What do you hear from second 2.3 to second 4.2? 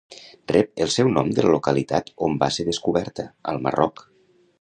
va ser descoberta, al Marroc.